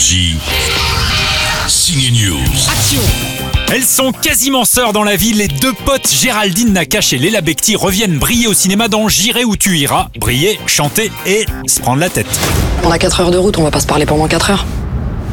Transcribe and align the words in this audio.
Énergie. 0.00 0.36
Signe 1.68 2.10
News. 2.10 2.38
Elles 3.70 3.84
sont 3.84 4.12
quasiment 4.12 4.64
sœurs 4.64 4.94
dans 4.94 5.02
la 5.02 5.14
vie. 5.14 5.34
Les 5.34 5.46
deux 5.46 5.74
potes 5.74 6.10
Géraldine 6.10 6.72
Nakache 6.72 7.12
et 7.12 7.18
Léla 7.18 7.42
Becti 7.42 7.76
reviennent 7.76 8.18
briller 8.18 8.46
au 8.46 8.54
cinéma 8.54 8.88
dans 8.88 9.08
J'irai 9.08 9.44
où 9.44 9.58
tu 9.58 9.76
iras. 9.76 10.08
Briller, 10.18 10.58
chanter 10.64 11.12
et 11.26 11.44
se 11.66 11.80
prendre 11.80 12.00
la 12.00 12.08
tête. 12.08 12.26
On 12.82 12.90
a 12.90 12.96
4 12.96 13.20
heures 13.20 13.30
de 13.30 13.36
route, 13.36 13.58
on 13.58 13.62
va 13.62 13.70
pas 13.70 13.80
se 13.80 13.86
parler 13.86 14.06
pendant 14.06 14.26
4 14.26 14.50
heures. 14.50 14.64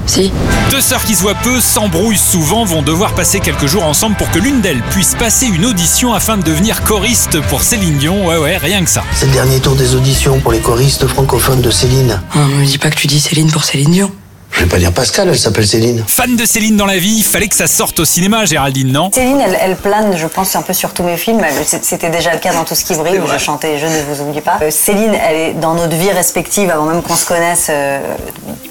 Si. 0.06 0.34
Deux 0.70 0.82
sœurs 0.82 1.06
qui 1.06 1.16
se 1.16 1.22
voient 1.22 1.34
peu, 1.36 1.62
s'embrouillent 1.62 2.18
souvent, 2.18 2.66
vont 2.66 2.82
devoir 2.82 3.16
passer 3.16 3.40
quelques 3.40 3.68
jours 3.68 3.86
ensemble 3.86 4.18
pour 4.18 4.30
que 4.32 4.40
l'une 4.40 4.60
d'elles 4.60 4.84
puisse 4.92 5.16
passer 5.16 5.46
une 5.46 5.66
audition 5.66 6.14
afin 6.14 6.36
de 6.36 6.44
devenir 6.44 6.84
choriste 6.84 7.40
pour 7.44 7.62
Céline 7.62 8.00
Dion. 8.00 8.28
Ouais, 8.28 8.38
ouais, 8.38 8.58
rien 8.58 8.84
que 8.84 8.90
ça. 8.90 9.04
C'est 9.14 9.28
le 9.28 9.32
dernier 9.32 9.62
tour 9.62 9.76
des 9.76 9.96
auditions 9.96 10.42
pour 10.42 10.52
les 10.52 10.60
choristes 10.60 11.08
francophones 11.08 11.62
de 11.62 11.72
Céline. 11.72 12.22
Ah, 12.34 12.40
me 12.40 12.66
dis 12.66 12.78
pas 12.78 12.90
que 12.90 12.98
tu 12.98 13.08
dis 13.08 13.22
Céline 13.22 13.50
pour 13.50 13.64
Céline 13.64 13.92
Dion. 13.92 14.12
Je 14.58 14.64
vais 14.64 14.70
pas 14.70 14.80
dire 14.80 14.92
Pascal, 14.92 15.28
elle 15.30 15.38
s'appelle 15.38 15.68
Céline. 15.68 16.04
Fan 16.08 16.36
de 16.36 16.44
Céline 16.44 16.76
dans 16.76 16.88
la 16.88 16.98
vie, 16.98 17.22
fallait 17.22 17.48
que 17.48 17.56
ça 17.56 17.68
sorte 17.68 18.00
au 18.00 18.06
cinéma, 18.06 18.46
Géraldine, 18.46 18.92
non? 18.92 19.12
Céline, 19.14 19.40
elle, 19.40 19.56
elle 19.62 19.76
plane, 19.76 20.18
je 20.18 20.26
pense, 20.26 20.56
un 20.56 20.64
peu 20.64 20.74
sur 20.74 20.96
tous 20.96 21.04
mes 21.04 21.16
films. 21.16 21.46
C'était 21.64 22.10
déjà 22.10 22.34
le 22.34 22.40
cas 22.40 22.54
dans 22.54 22.64
Tout 22.64 22.74
ce 22.74 22.84
qui 22.84 22.96
brille, 22.96 23.20
où 23.20 23.28
je 23.32 23.38
chantais 23.38 23.78
Je 23.78 23.86
ne 23.86 24.02
vous 24.12 24.28
oublie 24.28 24.42
pas. 24.42 24.58
Euh, 24.64 24.72
Céline, 24.72 25.14
elle 25.14 25.36
est 25.36 25.54
dans 25.54 25.76
notre 25.76 25.96
vie 25.96 26.10
respective, 26.10 26.72
avant 26.72 26.86
même 26.86 27.04
qu'on 27.04 27.16
se 27.16 27.28
connaisse 27.28 27.68
euh, 27.70 28.00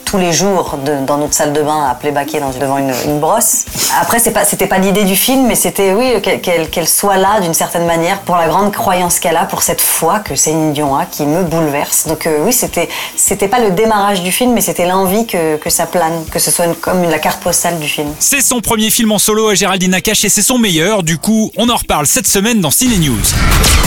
tous 0.06 0.16
les 0.18 0.32
jours 0.32 0.78
de- 0.84 1.04
dans 1.04 1.18
notre 1.18 1.34
salle 1.34 1.52
de 1.52 1.60
bain 1.60 1.84
à 1.90 1.94
playbacker 1.94 2.40
dans, 2.40 2.50
devant 2.50 2.78
une, 2.78 2.92
une 3.04 3.18
brosse. 3.20 3.64
Après, 4.00 4.18
c'est 4.18 4.30
pas, 4.30 4.44
c'était 4.44 4.66
pas 4.68 4.78
l'idée 4.78 5.04
du 5.04 5.16
film, 5.16 5.46
mais 5.46 5.56
c'était, 5.56 5.92
oui, 5.92 6.22
qu'elle- 6.22 6.40
qu'elle 6.40 6.70
qu'elle 6.70 6.88
soit 6.88 7.16
là 7.16 7.40
d'une 7.40 7.52
certaine 7.54 7.84
manière 7.86 8.20
pour 8.20 8.36
la 8.36 8.46
grande 8.46 8.72
croyance 8.72 9.18
qu'elle 9.18 9.36
a, 9.36 9.44
pour 9.44 9.62
cette 9.62 9.80
foi 9.80 10.20
que 10.20 10.34
Céline 10.36 10.72
Dion 10.72 10.96
a, 10.96 11.04
qui 11.06 11.24
me 11.26 11.42
bouleverse. 11.42 12.06
Donc, 12.06 12.26
euh, 12.26 12.38
oui, 12.46 12.52
c'était, 12.52 12.88
c'était 13.16 13.48
pas 13.48 13.58
le 13.58 13.72
démarrage 13.72 14.22
du 14.22 14.30
film, 14.32 14.52
mais 14.54 14.60
c'était 14.60 14.86
l'envie 14.86 15.26
que, 15.26 15.56
que 15.56 15.70
ça 15.70 15.86
plane, 15.86 16.24
que 16.30 16.38
ce 16.38 16.50
soit 16.50 16.66
une- 16.66 16.74
comme 16.76 17.02
la 17.02 17.18
carte 17.18 17.42
postale 17.42 17.78
du 17.80 17.88
film. 17.88 18.08
C'est 18.20 18.40
son 18.42 18.60
premier 18.60 18.90
film 18.90 19.10
en 19.12 19.18
solo 19.18 19.48
à 19.48 19.54
Géraldine 19.54 19.90
Nakache 19.90 20.24
et 20.24 20.28
c'est 20.28 20.42
son 20.42 20.58
meilleur. 20.58 21.02
Du 21.02 21.18
coup, 21.18 21.50
on 21.56 21.68
en 21.68 21.76
reparle 21.76 22.06
cette 22.06 22.28
semaine 22.28 22.60
dans 22.60 22.70
Ciné 22.70 22.96
News. 22.98 23.18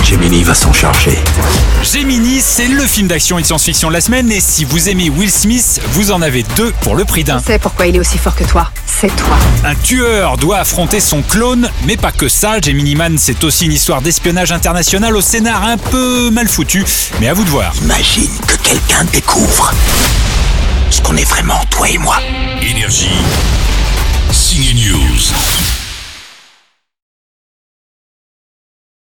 Gemini 0.04 0.44
va 0.44 0.54
s'en 0.54 0.74
charger. 0.74 1.18
Gemini, 1.84 2.40
c'est 2.42 2.68
le 2.68 2.82
film 2.82 3.08
d'action 3.08 3.38
et 3.40 3.42
de 3.42 3.48
science-fiction 3.48 3.88
de 3.88 3.94
la 3.94 4.02
semaine 4.02 4.32
et 4.32 4.42
si 4.42 4.66
vous 4.66 4.90
aimez 4.90 5.10
Will 5.10 5.32
Smith, 5.32 5.80
vous 5.92 6.09
en 6.12 6.22
avez 6.22 6.44
deux 6.56 6.72
pour 6.82 6.96
le 6.96 7.06
prix 7.06 7.24
d'un. 7.24 7.40
Sais 7.40 7.60
pourquoi 7.60 7.88
il 7.88 7.96
est 7.96 8.00
aussi 8.00 8.18
fort 8.18 8.36
que 8.36 8.44
toi. 8.44 8.72
C'est 8.86 9.16
toi. 9.16 9.38
Un 9.64 9.76
tueur 9.76 10.38
doit 10.38 10.58
affronter 10.58 11.00
son 11.00 11.22
clone, 11.22 11.70
mais 11.86 11.98
pas 11.98 12.12
que 12.12 12.28
ça. 12.28 12.60
Gemini 12.62 12.96
Man, 12.96 13.18
c'est 13.18 13.44
aussi 13.44 13.66
une 13.66 13.74
histoire 13.74 14.02
d'espionnage 14.02 14.52
international 14.52 15.16
au 15.16 15.22
scénar 15.22 15.64
un 15.64 15.78
peu 15.78 16.30
mal 16.32 16.48
foutu, 16.48 16.86
mais 17.20 17.28
à 17.28 17.34
vous 17.34 17.44
de 17.44 17.50
voir. 17.50 17.74
Imagine 17.84 18.32
que 18.48 18.56
quelqu'un 18.58 19.04
découvre 19.06 19.74
ce 20.90 21.02
qu'on 21.02 21.16
est 21.16 21.30
vraiment, 21.30 21.60
toi 21.70 21.90
et 21.90 21.98
moi. 21.98 22.18
Énergie. 22.62 23.10
Signe 24.32 24.76
News. 24.76 25.69